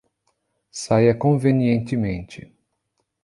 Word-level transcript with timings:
Saia 0.71 1.13
convenientemente. 1.13 2.51